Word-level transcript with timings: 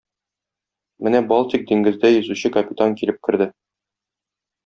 Менә 1.07 1.19
Балтик 1.31 1.67
диңгездә 1.71 2.11
йөзүче 2.15 2.51
капитан 2.57 2.97
килеп 3.01 3.23
керде. 3.27 3.51